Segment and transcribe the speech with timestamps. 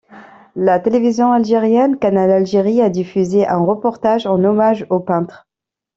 [0.55, 5.47] La télévision algérienne Canal Algérie a diffusé un reportage en hommage au peintre.